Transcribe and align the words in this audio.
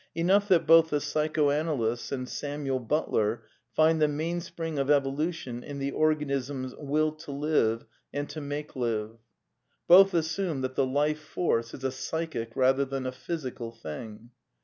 Enough 0.15 0.47
that 0.47 0.65
both 0.65 0.89
the 0.89 0.99
psychoanalysts 0.99 2.11
and 2.11 2.27
Samuel 2.27 2.79
Butler 2.79 3.43
find 3.75 4.01
the 4.01 4.07
main 4.07 4.41
spring 4.41 4.79
of 4.79 4.89
evolution 4.89 5.63
in 5.63 5.77
the 5.77 5.91
organism's 5.91 6.73
Will 6.79 7.11
to 7.11 7.31
live 7.31 7.85
and 8.11 8.27
to" 8.31 8.41
make 8.51 8.75
live. 8.75 9.17
Both 9.87 10.15
assume 10.15 10.61
that 10.61 10.73
the 10.73 10.87
Life 10.87 11.19
Force 11.19 11.75
is 11.75 11.83
a 11.83 11.91
psychic 11.91 12.55
rather 12.55 12.83
than 12.83 13.05
a 13.05 13.11
physical 13.11 13.71
thing. 13.71 14.31